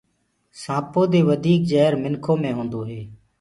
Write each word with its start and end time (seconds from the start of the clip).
سآنٚپو 0.61 1.01
دي 1.13 1.21
وڌيڪ 1.29 1.61
جهر 1.71 1.93
منکو 2.03 2.33
مي 2.41 2.51
هونٚدوئي 2.57 3.01